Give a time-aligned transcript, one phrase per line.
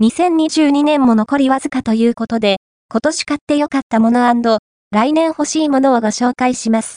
[0.00, 2.58] 2022年も残りわずかということで、
[2.88, 4.28] 今年買って良かったもの
[4.92, 6.96] 来年欲しいものをご紹介します。